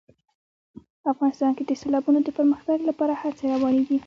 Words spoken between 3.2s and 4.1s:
هڅې روانې دي.